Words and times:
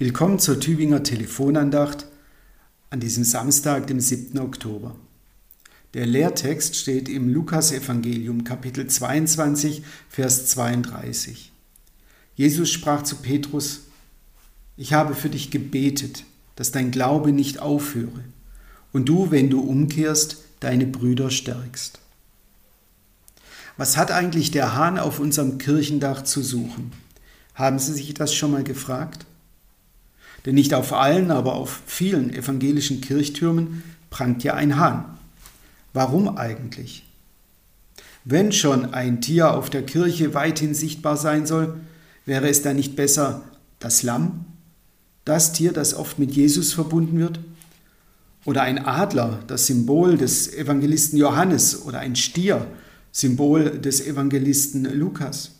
Willkommen 0.00 0.40
zur 0.40 0.58
Tübinger 0.58 1.04
Telefonandacht 1.04 2.06
an 2.90 2.98
diesem 2.98 3.22
Samstag, 3.22 3.86
dem 3.86 4.00
7. 4.00 4.40
Oktober. 4.40 4.96
Der 5.94 6.04
Lehrtext 6.04 6.74
steht 6.74 7.08
im 7.08 7.28
Lukasevangelium 7.32 8.42
Kapitel 8.42 8.88
22, 8.88 9.84
Vers 10.08 10.46
32. 10.46 11.52
Jesus 12.34 12.70
sprach 12.70 13.04
zu 13.04 13.14
Petrus, 13.18 13.82
Ich 14.76 14.92
habe 14.92 15.14
für 15.14 15.28
dich 15.30 15.52
gebetet, 15.52 16.24
dass 16.56 16.72
dein 16.72 16.90
Glaube 16.90 17.30
nicht 17.30 17.60
aufhöre 17.60 18.24
und 18.92 19.08
du, 19.08 19.30
wenn 19.30 19.48
du 19.48 19.60
umkehrst, 19.60 20.38
deine 20.58 20.88
Brüder 20.88 21.30
stärkst. 21.30 22.00
Was 23.76 23.96
hat 23.96 24.10
eigentlich 24.10 24.50
der 24.50 24.74
Hahn 24.74 24.98
auf 24.98 25.20
unserem 25.20 25.58
Kirchendach 25.58 26.24
zu 26.24 26.42
suchen? 26.42 26.90
Haben 27.54 27.78
Sie 27.78 27.92
sich 27.92 28.12
das 28.12 28.34
schon 28.34 28.50
mal 28.50 28.64
gefragt? 28.64 29.24
Denn 30.44 30.54
nicht 30.54 30.74
auf 30.74 30.92
allen, 30.92 31.30
aber 31.30 31.54
auf 31.54 31.82
vielen 31.86 32.32
evangelischen 32.32 33.00
Kirchtürmen 33.00 33.82
prangt 34.10 34.44
ja 34.44 34.54
ein 34.54 34.78
Hahn. 34.78 35.18
Warum 35.92 36.36
eigentlich? 36.36 37.04
Wenn 38.24 38.52
schon 38.52 38.94
ein 38.94 39.20
Tier 39.20 39.54
auf 39.54 39.70
der 39.70 39.84
Kirche 39.84 40.34
weithin 40.34 40.74
sichtbar 40.74 41.16
sein 41.16 41.46
soll, 41.46 41.74
wäre 42.26 42.48
es 42.48 42.62
dann 42.62 42.76
nicht 42.76 42.96
besser 42.96 43.42
das 43.78 44.02
Lamm, 44.02 44.46
das 45.24 45.52
Tier, 45.52 45.72
das 45.72 45.94
oft 45.94 46.18
mit 46.18 46.32
Jesus 46.32 46.72
verbunden 46.72 47.18
wird? 47.18 47.40
Oder 48.44 48.62
ein 48.62 48.84
Adler, 48.84 49.40
das 49.46 49.66
Symbol 49.66 50.18
des 50.18 50.52
Evangelisten 50.52 51.18
Johannes, 51.18 51.82
oder 51.82 52.00
ein 52.00 52.16
Stier, 52.16 52.66
Symbol 53.12 53.78
des 53.78 54.06
Evangelisten 54.06 54.84
Lukas? 54.84 55.52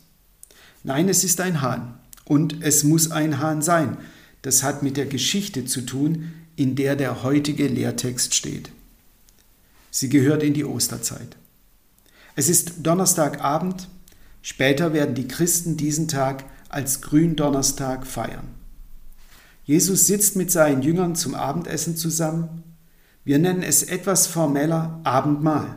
Nein, 0.83 1.09
es 1.09 1.23
ist 1.23 1.41
ein 1.41 1.61
Hahn. 1.61 1.95
Und 2.25 2.61
es 2.61 2.83
muss 2.83 3.11
ein 3.11 3.39
Hahn 3.39 3.61
sein, 3.61 3.97
das 4.45 4.61
hat 4.61 4.83
mit 4.83 4.95
der 4.95 5.07
Geschichte 5.07 5.65
zu 5.65 5.81
tun, 5.81 6.31
in 6.55 6.75
der 6.75 6.95
der 6.95 7.23
heutige 7.23 7.67
Lehrtext 7.67 8.35
steht. 8.35 8.69
Sie 9.89 10.07
gehört 10.07 10.43
in 10.43 10.53
die 10.53 10.65
Osterzeit. 10.65 11.35
Es 12.35 12.47
ist 12.47 12.73
Donnerstagabend, 12.83 13.87
später 14.43 14.93
werden 14.93 15.15
die 15.15 15.27
Christen 15.27 15.77
diesen 15.77 16.07
Tag 16.07 16.43
als 16.69 17.01
Gründonnerstag 17.01 18.05
feiern. 18.05 18.49
Jesus 19.63 20.05
sitzt 20.05 20.35
mit 20.35 20.51
seinen 20.51 20.83
Jüngern 20.83 21.15
zum 21.15 21.33
Abendessen 21.33 21.97
zusammen. 21.97 22.61
Wir 23.23 23.39
nennen 23.39 23.63
es 23.63 23.81
etwas 23.81 24.27
formeller 24.27 24.99
Abendmahl. 25.03 25.75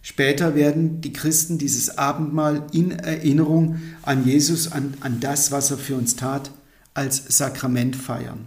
Später 0.00 0.54
werden 0.54 1.02
die 1.02 1.12
Christen 1.12 1.58
dieses 1.58 1.98
Abendmahl 1.98 2.68
in 2.72 2.90
Erinnerung 2.90 3.82
an 4.00 4.24
Jesus, 4.24 4.72
an, 4.72 4.94
an 5.00 5.20
das, 5.20 5.52
was 5.52 5.70
er 5.70 5.76
für 5.76 5.96
uns 5.96 6.16
tat, 6.16 6.50
als 6.98 7.22
Sakrament 7.28 7.94
feiern. 7.94 8.46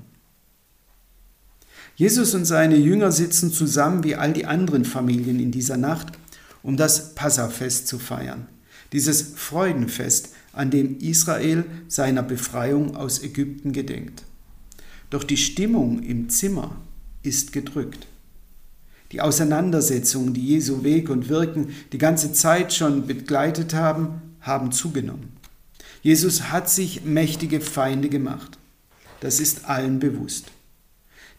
Jesus 1.95 2.33
und 2.33 2.43
seine 2.43 2.75
Jünger 2.75 3.13
sitzen 3.13 3.53
zusammen 3.53 4.03
wie 4.03 4.15
all 4.15 4.33
die 4.33 4.45
anderen 4.45 4.83
Familien 4.83 5.39
in 5.39 5.51
dieser 5.51 5.77
Nacht, 5.77 6.07
um 6.61 6.75
das 6.75 7.15
Passafest 7.15 7.87
zu 7.87 7.97
feiern, 7.97 8.47
dieses 8.91 9.21
Freudenfest, 9.37 10.33
an 10.51 10.69
dem 10.69 10.99
Israel 10.99 11.63
seiner 11.87 12.23
Befreiung 12.23 12.97
aus 12.97 13.23
Ägypten 13.23 13.71
gedenkt. 13.71 14.23
Doch 15.09 15.23
die 15.23 15.37
Stimmung 15.37 16.03
im 16.03 16.27
Zimmer 16.27 16.75
ist 17.23 17.53
gedrückt. 17.53 18.05
Die 19.13 19.21
Auseinandersetzungen, 19.21 20.33
die 20.33 20.45
Jesu 20.45 20.83
Weg 20.83 21.09
und 21.09 21.29
Wirken 21.29 21.69
die 21.93 21.97
ganze 21.97 22.33
Zeit 22.33 22.73
schon 22.73 23.07
begleitet 23.07 23.73
haben, 23.73 24.21
haben 24.41 24.73
zugenommen. 24.73 25.40
Jesus 26.01 26.51
hat 26.51 26.69
sich 26.69 27.03
mächtige 27.03 27.61
Feinde 27.61 28.09
gemacht. 28.09 28.57
Das 29.19 29.39
ist 29.39 29.65
allen 29.65 29.99
bewusst. 29.99 30.47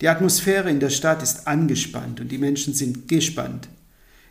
Die 0.00 0.08
Atmosphäre 0.08 0.70
in 0.70 0.80
der 0.80 0.90
Stadt 0.90 1.22
ist 1.22 1.46
angespannt 1.46 2.20
und 2.20 2.28
die 2.28 2.38
Menschen 2.38 2.74
sind 2.74 3.08
gespannt. 3.08 3.68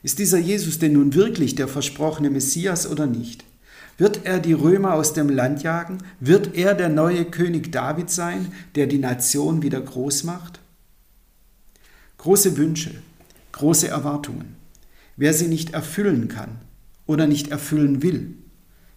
Ist 0.04 0.20
dieser 0.20 0.40
Jesus 0.40 0.80
denn 0.80 0.94
nun 0.94 1.14
wirklich 1.14 1.56
der 1.56 1.68
versprochene 1.68 2.30
Messias 2.30 2.88
oder 2.88 3.08
nicht? 3.08 3.44
Wird 3.98 4.26
er 4.26 4.40
die 4.40 4.54
Römer 4.54 4.96
aus 4.96 5.14
dem 5.14 5.30
Land 5.30 5.64
jagen? 5.64 6.00
Wird 6.20 6.56
er 6.56 6.74
der 6.74 6.90
neue 6.90 7.26
König 7.26 7.72
David 7.72 8.10
sein, 8.10 8.52
der 8.76 8.88
die 8.88 8.98
Nation 8.98 9.62
wieder 9.62 9.80
groß 9.80 10.24
macht? 10.24 10.60
Große 12.18 12.58
Wünsche, 12.58 12.92
große 13.52 13.88
Erwartungen. 13.88 14.56
Wer 15.18 15.34
sie 15.34 15.48
nicht 15.48 15.74
erfüllen 15.74 16.30
kann 16.30 16.58
oder 17.06 17.28
nicht 17.28 17.50
erfüllen 17.50 18.02
will, 18.02 18.36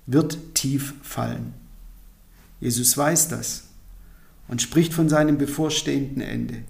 wird 0.07 0.55
tief 0.55 0.95
fallen. 1.03 1.55
Jesus 2.61 2.97
weiß 2.97 3.29
das 3.29 3.65
und 4.49 4.63
spricht 4.63 4.93
von 4.93 5.09
seinem 5.09 5.39
bevorstehenden 5.39 6.23
Ende. 6.23 6.63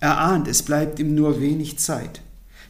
Er 0.00 0.18
ahnt, 0.18 0.48
es 0.48 0.62
bleibt 0.62 0.98
ihm 0.98 1.14
nur 1.14 1.40
wenig 1.40 1.78
Zeit. 1.78 2.20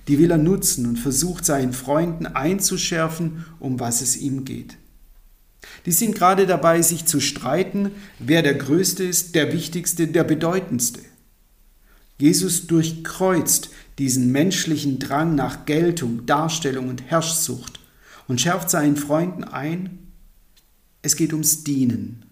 Die 0.08 0.18
will 0.18 0.30
er 0.30 0.38
nutzen 0.38 0.86
und 0.86 0.98
versucht 0.98 1.44
seinen 1.44 1.72
Freunden 1.72 2.26
einzuschärfen, 2.26 3.44
um 3.58 3.80
was 3.80 4.02
es 4.02 4.16
ihm 4.16 4.44
geht. 4.44 4.76
Die 5.86 5.92
sind 5.92 6.14
gerade 6.14 6.46
dabei, 6.46 6.82
sich 6.82 7.06
zu 7.06 7.20
streiten, 7.20 7.90
wer 8.18 8.42
der 8.42 8.54
Größte 8.54 9.02
ist, 9.02 9.34
der 9.34 9.52
Wichtigste, 9.52 10.06
der 10.06 10.24
Bedeutendste. 10.24 11.00
Jesus 12.18 12.66
durchkreuzt 12.66 13.70
diesen 13.98 14.30
menschlichen 14.30 14.98
Drang 14.98 15.34
nach 15.34 15.66
Geltung, 15.66 16.26
Darstellung 16.26 16.88
und 16.88 17.02
Herrschsucht 17.02 17.80
und 18.28 18.40
schärft 18.40 18.70
seinen 18.70 18.96
Freunden 18.96 19.44
ein, 19.44 19.98
es 21.04 21.16
geht 21.16 21.34
ums 21.34 21.64
Dienen, 21.64 22.24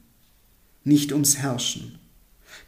nicht 0.83 1.13
ums 1.13 1.37
Herrschen. 1.37 1.99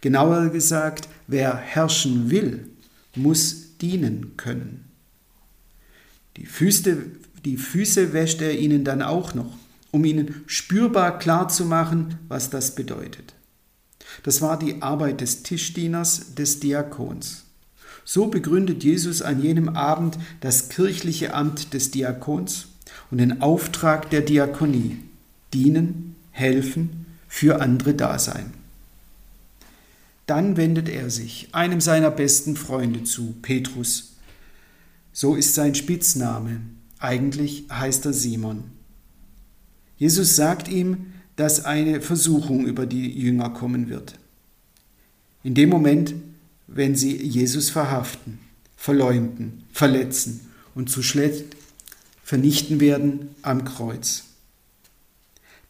Genauer 0.02 0.50
gesagt, 0.50 1.08
wer 1.26 1.56
herrschen 1.56 2.28
will, 2.28 2.68
muss 3.16 3.78
dienen 3.78 4.36
können. 4.36 4.84
Die 6.36 6.44
Füße, 6.44 7.06
die 7.46 7.56
Füße 7.56 8.12
wäscht 8.12 8.42
er 8.42 8.58
ihnen 8.58 8.84
dann 8.84 9.00
auch 9.00 9.34
noch, 9.34 9.56
um 9.92 10.04
ihnen 10.04 10.42
spürbar 10.46 11.18
klar 11.18 11.48
zu 11.48 11.64
machen, 11.64 12.18
was 12.28 12.50
das 12.50 12.74
bedeutet. 12.74 13.32
Das 14.24 14.42
war 14.42 14.58
die 14.58 14.82
Arbeit 14.82 15.22
des 15.22 15.42
Tischdieners, 15.42 16.34
des 16.34 16.60
Diakons. 16.60 17.44
So 18.04 18.26
begründet 18.26 18.84
Jesus 18.84 19.22
an 19.22 19.42
jenem 19.42 19.70
Abend 19.70 20.18
das 20.42 20.68
kirchliche 20.68 21.32
Amt 21.32 21.72
des 21.72 21.92
Diakons 21.92 22.66
und 23.10 23.16
den 23.16 23.40
Auftrag 23.40 24.10
der 24.10 24.20
Diakonie 24.20 24.98
dienen, 25.54 26.16
helfen, 26.32 27.06
für 27.28 27.60
andere 27.60 27.94
da 27.94 28.18
sein. 28.18 28.52
Dann 30.26 30.56
wendet 30.56 30.88
er 30.88 31.10
sich 31.10 31.48
einem 31.52 31.80
seiner 31.80 32.10
besten 32.10 32.56
Freunde 32.56 33.04
zu, 33.04 33.34
Petrus. 33.42 34.14
So 35.12 35.34
ist 35.34 35.54
sein 35.54 35.74
Spitzname. 35.74 36.60
Eigentlich 36.98 37.64
heißt 37.70 38.06
er 38.06 38.12
Simon. 38.12 38.64
Jesus 39.96 40.36
sagt 40.36 40.68
ihm, 40.68 41.12
dass 41.36 41.64
eine 41.64 42.00
Versuchung 42.00 42.66
über 42.66 42.86
die 42.86 43.10
Jünger 43.10 43.50
kommen 43.50 43.88
wird. 43.88 44.14
In 45.42 45.54
dem 45.54 45.68
Moment, 45.68 46.14
wenn 46.66 46.96
sie 46.96 47.16
Jesus 47.16 47.70
verhaften, 47.70 48.38
verleumden, 48.76 49.64
verletzen 49.72 50.40
und 50.74 50.88
zu 50.88 51.02
schlecht 51.02 51.56
vernichten 52.24 52.80
werden 52.80 53.28
am 53.42 53.64
Kreuz. 53.64 54.24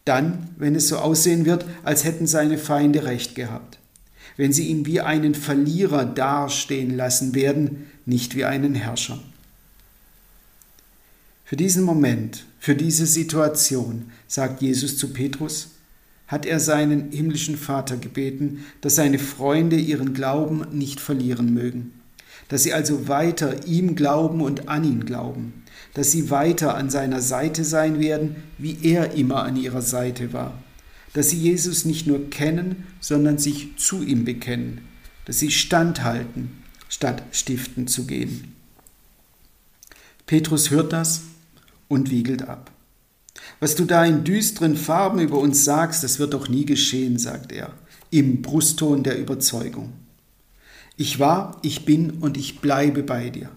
Dann, 0.05 0.49
wenn 0.57 0.75
es 0.75 0.87
so 0.87 0.97
aussehen 0.97 1.45
wird, 1.45 1.65
als 1.83 2.03
hätten 2.03 2.27
seine 2.27 2.57
Feinde 2.57 3.05
recht 3.05 3.35
gehabt. 3.35 3.79
Wenn 4.37 4.53
sie 4.53 4.67
ihn 4.67 4.85
wie 4.85 5.01
einen 5.01 5.33
Verlierer 5.33 6.05
dastehen 6.05 6.95
lassen 6.95 7.33
werden, 7.33 7.87
nicht 8.05 8.35
wie 8.35 8.45
einen 8.45 8.75
Herrscher. 8.75 9.19
Für 11.43 11.55
diesen 11.55 11.83
Moment, 11.83 12.45
für 12.59 12.75
diese 12.75 13.05
Situation, 13.05 14.11
sagt 14.27 14.61
Jesus 14.61 14.97
zu 14.97 15.13
Petrus, 15.13 15.69
hat 16.27 16.45
er 16.45 16.59
seinen 16.59 17.11
himmlischen 17.11 17.57
Vater 17.57 17.97
gebeten, 17.97 18.65
dass 18.81 18.95
seine 18.95 19.19
Freunde 19.19 19.77
ihren 19.77 20.13
Glauben 20.13 20.65
nicht 20.71 20.99
verlieren 20.99 21.53
mögen, 21.53 21.93
dass 22.47 22.63
sie 22.63 22.73
also 22.73 23.07
weiter 23.07 23.65
ihm 23.65 23.95
glauben 23.95 24.41
und 24.41 24.69
an 24.69 24.83
ihn 24.83 25.05
glauben, 25.05 25.63
dass 25.93 26.11
sie 26.11 26.29
weiter 26.29 26.75
an 26.75 26.89
seiner 26.89 27.21
Seite 27.21 27.63
sein 27.63 27.99
werden, 27.99 28.35
wie 28.57 28.77
er 28.83 29.13
immer 29.13 29.43
an 29.43 29.55
ihrer 29.55 29.81
Seite 29.81 30.33
war, 30.33 30.61
dass 31.13 31.29
sie 31.29 31.37
Jesus 31.37 31.85
nicht 31.85 32.07
nur 32.07 32.29
kennen, 32.29 32.85
sondern 32.99 33.37
sich 33.37 33.77
zu 33.77 34.03
ihm 34.03 34.25
bekennen, 34.25 34.81
dass 35.25 35.39
sie 35.39 35.51
standhalten, 35.51 36.51
statt 36.89 37.23
stiften 37.31 37.87
zu 37.87 38.05
gehen. 38.05 38.53
Petrus 40.25 40.69
hört 40.71 40.93
das 40.93 41.21
und 41.87 42.11
wiegelt 42.11 42.43
ab. 42.43 42.71
Was 43.59 43.75
du 43.75 43.85
da 43.85 44.05
in 44.05 44.23
düsteren 44.23 44.75
Farben 44.75 45.19
über 45.19 45.37
uns 45.37 45.63
sagst, 45.63 46.03
das 46.03 46.19
wird 46.19 46.33
doch 46.33 46.49
nie 46.49 46.65
geschehen, 46.65 47.17
sagt 47.17 47.51
er, 47.51 47.73
im 48.09 48.41
Brustton 48.41 49.03
der 49.03 49.19
Überzeugung. 49.19 49.93
Ich 50.97 51.19
war, 51.19 51.59
ich 51.61 51.85
bin 51.85 52.11
und 52.11 52.37
ich 52.37 52.61
bleibe 52.61 53.03
bei 53.03 53.29
dir. 53.29 53.49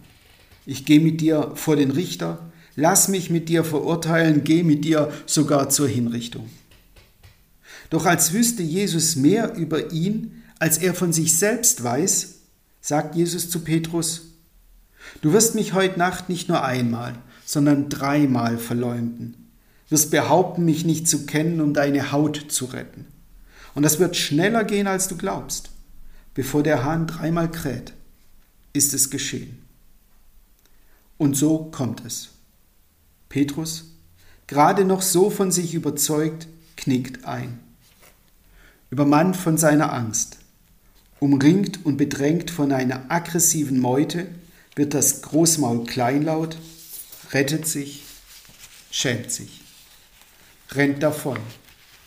Ich 0.67 0.85
gehe 0.85 1.01
mit 1.01 1.21
dir 1.21 1.53
vor 1.55 1.77
den 1.77 1.91
Richter, 1.91 2.51
lass 2.77 3.09
mich 3.09 3.31
mit 3.31 3.49
dir 3.49 3.65
verurteilen, 3.65 4.45
gehe 4.45 4.65
mit 4.65 4.85
dir 4.85 5.13
sogar 5.27 5.69
zur 5.69 5.89
Hinrichtung. 5.89 6.49
Doch 7.91 8.07
als 8.07 8.33
wüsste 8.33 8.63
Jesus 8.63 9.17
mehr 9.17 9.55
über 9.55 9.93
ihn 9.93 10.39
Als 10.59 10.79
er 10.79 10.95
von 10.95 11.13
sich 11.13 11.39
selbst 11.39 11.83
weiß, 11.85 12.35
sagt 12.81 13.15
Jesus 13.15 13.49
zu 13.51 13.61
Petrus, 13.61 14.23
Du 15.23 15.33
wirst 15.33 15.55
mich 15.55 15.73
heute 15.73 15.99
Nacht 15.99 16.29
nicht 16.29 16.49
nur 16.49 16.65
einmal, 16.65 17.15
sondern 17.47 17.89
dreimal 17.89 18.59
verleumden, 18.59 19.49
wirst 19.89 20.11
behaupten, 20.11 20.65
mich 20.65 20.85
nicht 20.85 21.09
zu 21.09 21.25
kennen, 21.25 21.61
um 21.61 21.73
deine 21.73 22.13
Haut 22.13 22.47
zu 22.49 22.67
retten. 22.67 23.07
Und 23.75 23.85
das 23.85 23.99
wird 24.01 24.17
schneller 24.17 24.65
gehen, 24.65 24.87
als 24.87 25.09
du 25.09 25.17
glaubst. 25.17 25.71
Bevor 26.39 26.63
der 26.63 26.85
Hahn 26.85 27.09
dreimal 27.09 27.51
kräht, 27.51 27.95
ist 28.73 28.95
es 28.95 29.11
geschehen. 29.11 29.61
Und 31.17 31.37
so 31.37 31.65
kommt 31.65 32.05
es. 32.05 32.29
Petrus, 33.29 33.87
gerade 34.47 34.85
noch 34.85 35.03
so 35.03 35.31
von 35.31 35.51
sich 35.51 35.75
überzeugt, 35.75 36.47
knickt 36.77 37.25
ein. 37.25 37.59
Übermannt 38.89 39.37
von 39.37 39.59
seiner 39.59 39.93
Angst, 39.93 40.39
umringt 41.19 41.85
und 41.85 41.97
bedrängt 41.97 42.53
von 42.53 42.71
einer 42.71 43.11
aggressiven 43.11 43.81
Meute, 43.81 44.29
wird 44.77 44.95
das 44.95 45.23
Großmaul 45.23 45.87
kleinlaut, 45.87 46.57
rettet 47.33 47.67
sich, 47.67 48.05
schämt 48.93 49.33
sich, 49.33 49.63
rennt 50.71 51.03
davon, 51.03 51.39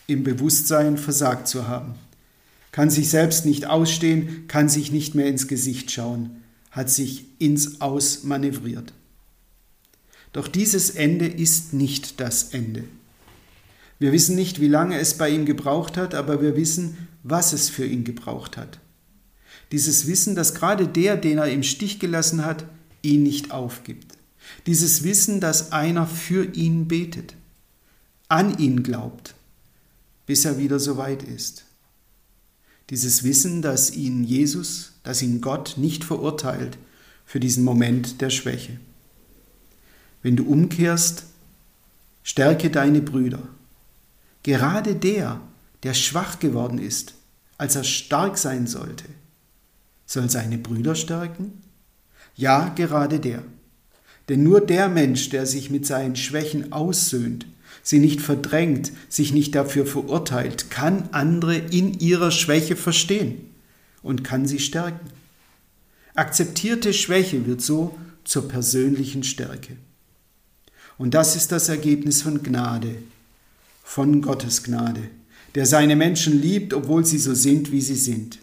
im 0.06 0.24
Bewusstsein 0.24 0.96
versagt 0.96 1.48
zu 1.48 1.68
haben, 1.68 1.96
kann 2.72 2.90
sich 2.90 3.10
selbst 3.10 3.46
nicht 3.46 3.66
ausstehen, 3.66 4.48
kann 4.48 4.68
sich 4.68 4.90
nicht 4.90 5.14
mehr 5.14 5.26
ins 5.26 5.46
Gesicht 5.46 5.90
schauen, 5.90 6.42
hat 6.70 6.90
sich 6.90 7.26
ins 7.38 7.80
Aus 7.80 8.24
manövriert. 8.24 8.92
Doch 10.32 10.48
dieses 10.48 10.90
Ende 10.90 11.26
ist 11.26 11.74
nicht 11.74 12.18
das 12.18 12.54
Ende. 12.54 12.84
Wir 13.98 14.10
wissen 14.10 14.34
nicht, 14.34 14.60
wie 14.60 14.68
lange 14.68 14.98
es 14.98 15.14
bei 15.14 15.28
ihm 15.28 15.44
gebraucht 15.44 15.96
hat, 15.96 16.14
aber 16.14 16.40
wir 16.42 16.56
wissen, 16.56 17.06
was 17.22 17.52
es 17.52 17.68
für 17.68 17.86
ihn 17.86 18.02
gebraucht 18.02 18.56
hat. 18.56 18.80
Dieses 19.70 20.06
Wissen, 20.06 20.34
dass 20.34 20.54
gerade 20.54 20.88
der, 20.88 21.16
den 21.16 21.38
er 21.38 21.48
im 21.48 21.62
Stich 21.62 22.00
gelassen 22.00 22.44
hat, 22.44 22.64
ihn 23.02 23.22
nicht 23.22 23.52
aufgibt. 23.52 24.12
Dieses 24.66 25.04
Wissen, 25.04 25.40
dass 25.40 25.72
einer 25.72 26.06
für 26.06 26.44
ihn 26.54 26.88
betet, 26.88 27.34
an 28.28 28.58
ihn 28.58 28.82
glaubt, 28.82 29.34
bis 30.26 30.44
er 30.44 30.58
wieder 30.58 30.80
so 30.80 30.96
weit 30.96 31.22
ist. 31.22 31.64
Dieses 32.90 33.24
Wissen, 33.24 33.62
dass 33.62 33.92
ihn 33.92 34.24
Jesus, 34.24 34.92
dass 35.02 35.22
ihn 35.22 35.40
Gott 35.40 35.74
nicht 35.76 36.04
verurteilt 36.04 36.78
für 37.24 37.40
diesen 37.40 37.64
Moment 37.64 38.20
der 38.20 38.30
Schwäche. 38.30 38.78
Wenn 40.22 40.36
du 40.36 40.44
umkehrst, 40.44 41.24
stärke 42.22 42.70
deine 42.70 43.00
Brüder. 43.00 43.42
Gerade 44.42 44.94
der, 44.94 45.40
der 45.82 45.94
schwach 45.94 46.38
geworden 46.38 46.78
ist, 46.78 47.14
als 47.58 47.76
er 47.76 47.84
stark 47.84 48.38
sein 48.38 48.66
sollte, 48.66 49.04
soll 50.06 50.28
seine 50.28 50.58
Brüder 50.58 50.94
stärken? 50.94 51.62
Ja, 52.34 52.68
gerade 52.68 53.20
der. 53.20 53.42
Denn 54.28 54.42
nur 54.42 54.60
der 54.60 54.88
Mensch, 54.88 55.30
der 55.30 55.46
sich 55.46 55.70
mit 55.70 55.86
seinen 55.86 56.16
Schwächen 56.16 56.72
aussöhnt, 56.72 57.46
sie 57.82 57.98
nicht 57.98 58.20
verdrängt, 58.20 58.92
sich 59.08 59.32
nicht 59.32 59.54
dafür 59.54 59.86
verurteilt, 59.86 60.70
kann 60.70 61.08
andere 61.12 61.56
in 61.56 61.98
ihrer 61.98 62.30
Schwäche 62.30 62.76
verstehen 62.76 63.50
und 64.02 64.24
kann 64.24 64.46
sie 64.46 64.58
stärken. 64.58 65.10
Akzeptierte 66.14 66.92
Schwäche 66.92 67.46
wird 67.46 67.62
so 67.62 67.98
zur 68.24 68.48
persönlichen 68.48 69.24
Stärke. 69.24 69.76
Und 70.98 71.14
das 71.14 71.36
ist 71.36 71.52
das 71.52 71.68
Ergebnis 71.68 72.22
von 72.22 72.42
Gnade, 72.42 72.94
von 73.82 74.22
Gottes 74.22 74.62
Gnade, 74.62 75.02
der 75.54 75.66
seine 75.66 75.96
Menschen 75.96 76.40
liebt, 76.40 76.74
obwohl 76.74 77.04
sie 77.04 77.18
so 77.18 77.34
sind, 77.34 77.72
wie 77.72 77.80
sie 77.80 77.96
sind, 77.96 78.38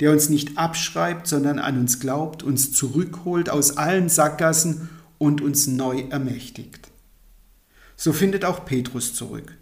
der 0.00 0.12
uns 0.12 0.28
nicht 0.28 0.56
abschreibt, 0.56 1.26
sondern 1.26 1.58
an 1.58 1.78
uns 1.78 2.00
glaubt, 2.00 2.42
uns 2.42 2.72
zurückholt 2.72 3.48
aus 3.48 3.76
allen 3.76 4.08
Sackgassen 4.08 4.90
und 5.18 5.40
uns 5.40 5.66
neu 5.66 6.04
ermächtigt. 6.10 6.88
So 7.96 8.12
findet 8.12 8.44
auch 8.44 8.64
Petrus 8.64 9.14
zurück. 9.14 9.56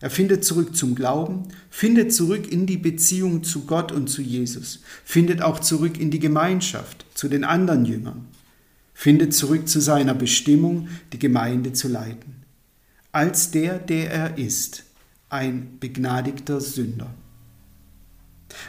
Er 0.00 0.10
findet 0.10 0.44
zurück 0.44 0.76
zum 0.76 0.94
Glauben, 0.94 1.44
findet 1.70 2.12
zurück 2.12 2.50
in 2.50 2.66
die 2.66 2.76
Beziehung 2.76 3.44
zu 3.44 3.64
Gott 3.64 3.92
und 3.92 4.08
zu 4.08 4.20
Jesus, 4.20 4.80
findet 5.04 5.40
auch 5.40 5.58
zurück 5.58 5.98
in 5.98 6.10
die 6.10 6.18
Gemeinschaft 6.18 7.06
zu 7.14 7.28
den 7.28 7.44
anderen 7.44 7.86
Jüngern 7.86 8.26
findet 8.96 9.34
zurück 9.34 9.68
zu 9.68 9.78
seiner 9.78 10.14
Bestimmung, 10.14 10.88
die 11.12 11.18
Gemeinde 11.18 11.74
zu 11.74 11.86
leiten. 11.86 12.42
Als 13.12 13.50
der, 13.50 13.78
der 13.78 14.10
er 14.10 14.38
ist, 14.38 14.84
ein 15.28 15.76
begnadigter 15.80 16.62
Sünder. 16.62 17.12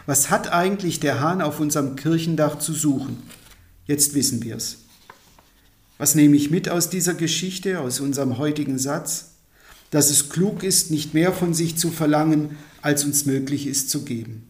Was 0.06 0.30
hat 0.30 0.52
eigentlich 0.52 1.00
der 1.00 1.22
Hahn 1.22 1.42
auf 1.42 1.62
unserem 1.62 1.96
Kirchendach 1.96 2.60
zu 2.60 2.74
suchen? 2.74 3.24
Jetzt 3.86 4.16
wissen 4.16 4.44
wir 4.44 4.58
es. 4.58 4.80
Was 5.98 6.16
nehme 6.16 6.36
ich 6.36 6.52
mit 6.52 6.70
aus 6.70 6.90
dieser 6.90 7.14
Geschichte, 7.14 7.80
aus 7.80 8.00
unserem 8.00 8.38
heutigen 8.38 8.78
Satz? 8.78 9.32
Dass 9.92 10.10
es 10.10 10.30
klug 10.30 10.64
ist, 10.64 10.92
nicht 10.92 11.14
mehr 11.14 11.34
von 11.34 11.54
sich 11.54 11.78
zu 11.78 11.90
verlangen, 11.90 12.58
als 12.82 13.04
uns 13.04 13.26
möglich 13.26 13.68
ist 13.68 13.90
zu 13.90 14.04
geben 14.04 14.48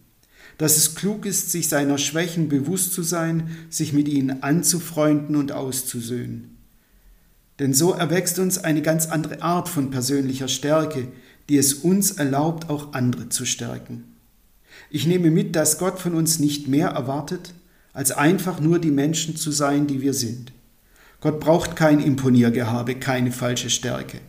dass 0.57 0.77
es 0.77 0.95
klug 0.95 1.25
ist, 1.25 1.51
sich 1.51 1.69
seiner 1.69 1.97
Schwächen 1.97 2.49
bewusst 2.49 2.93
zu 2.93 3.03
sein, 3.03 3.55
sich 3.69 3.93
mit 3.93 4.07
ihnen 4.07 4.41
anzufreunden 4.43 5.35
und 5.35 5.51
auszusöhnen. 5.51 6.57
Denn 7.59 7.73
so 7.73 7.93
erwächst 7.93 8.39
uns 8.39 8.57
eine 8.57 8.81
ganz 8.81 9.07
andere 9.07 9.41
Art 9.41 9.69
von 9.69 9.91
persönlicher 9.91 10.47
Stärke, 10.47 11.07
die 11.49 11.57
es 11.57 11.73
uns 11.73 12.11
erlaubt, 12.11 12.69
auch 12.69 12.93
andere 12.93 13.29
zu 13.29 13.45
stärken. 13.45 14.03
Ich 14.89 15.07
nehme 15.07 15.31
mit, 15.31 15.55
dass 15.55 15.79
Gott 15.79 15.99
von 15.99 16.13
uns 16.13 16.39
nicht 16.39 16.67
mehr 16.67 16.89
erwartet, 16.89 17.53
als 17.93 18.11
einfach 18.11 18.59
nur 18.59 18.79
die 18.79 18.91
Menschen 18.91 19.35
zu 19.35 19.51
sein, 19.51 19.87
die 19.87 20.01
wir 20.01 20.13
sind. 20.13 20.51
Gott 21.21 21.39
braucht 21.39 21.75
kein 21.75 21.99
Imponiergehabe, 21.99 22.95
keine 22.95 23.31
falsche 23.31 23.69
Stärke. 23.69 24.19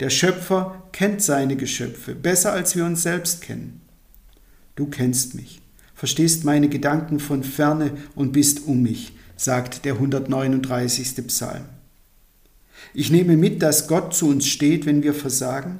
Der 0.00 0.10
Schöpfer 0.10 0.82
kennt 0.92 1.22
seine 1.22 1.56
Geschöpfe 1.56 2.14
besser, 2.14 2.52
als 2.52 2.76
wir 2.76 2.84
uns 2.84 3.02
selbst 3.02 3.40
kennen. 3.40 3.80
Du 4.74 4.86
kennst 4.86 5.34
mich, 5.34 5.60
verstehst 5.94 6.44
meine 6.44 6.68
Gedanken 6.68 7.20
von 7.20 7.44
ferne 7.44 7.92
und 8.14 8.32
bist 8.32 8.66
um 8.66 8.82
mich, 8.82 9.12
sagt 9.36 9.84
der 9.84 9.94
139. 9.94 11.26
Psalm. 11.28 11.64
Ich 12.94 13.10
nehme 13.10 13.36
mit, 13.36 13.62
dass 13.62 13.86
Gott 13.86 14.14
zu 14.14 14.28
uns 14.28 14.46
steht, 14.46 14.86
wenn 14.86 15.02
wir 15.02 15.14
versagen, 15.14 15.78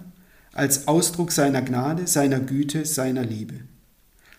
als 0.52 0.88
Ausdruck 0.88 1.32
seiner 1.32 1.62
Gnade, 1.62 2.06
seiner 2.06 2.41
Güte, 2.41 2.84
seiner 2.84 3.24
Liebe. 3.24 3.55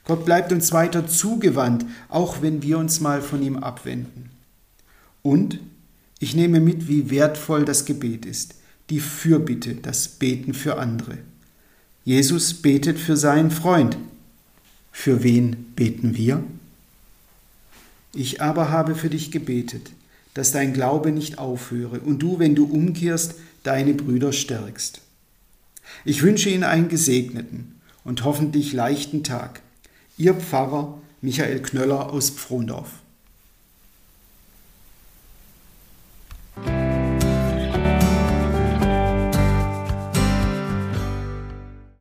Gott 0.05 0.25
bleibt 0.25 0.51
uns 0.51 0.71
weiter 0.71 1.07
zugewandt, 1.07 1.85
auch 2.09 2.41
wenn 2.41 2.61
wir 2.61 2.77
uns 2.77 2.99
mal 2.99 3.21
von 3.21 3.41
ihm 3.41 3.57
abwenden. 3.57 4.29
Und 5.21 5.59
ich 6.23 6.35
nehme 6.35 6.61
mit, 6.61 6.87
wie 6.87 7.09
wertvoll 7.09 7.65
das 7.65 7.83
Gebet 7.83 8.25
ist, 8.25 8.55
die 8.89 9.01
Fürbitte, 9.01 9.75
das 9.75 10.07
Beten 10.07 10.53
für 10.53 10.77
andere. 10.77 11.17
Jesus 12.05 12.53
betet 12.53 12.97
für 12.97 13.17
seinen 13.17 13.51
Freund, 13.51 13.97
für 14.93 15.21
wen 15.21 15.73
beten 15.75 16.15
wir? 16.15 16.41
Ich 18.13 18.41
aber 18.41 18.71
habe 18.71 18.95
für 18.95 19.09
dich 19.09 19.31
gebetet, 19.31 19.91
dass 20.33 20.53
dein 20.53 20.71
Glaube 20.71 21.11
nicht 21.11 21.39
aufhöre 21.39 21.99
und 21.99 22.19
du, 22.19 22.39
wenn 22.39 22.55
du 22.55 22.65
umkehrst, 22.65 23.35
deine 23.63 23.93
Brüder 23.93 24.31
stärkst. 24.31 25.01
Ich 26.05 26.23
wünsche 26.23 26.49
Ihnen 26.49 26.63
einen 26.63 26.87
gesegneten 26.87 27.81
und 28.05 28.23
hoffentlich 28.23 28.71
leichten 28.71 29.25
Tag. 29.25 29.61
Ihr 30.17 30.35
Pfarrer 30.35 31.01
Michael 31.19 31.61
Knöller 31.61 32.13
aus 32.13 32.29
Pfrondorf. 32.29 33.02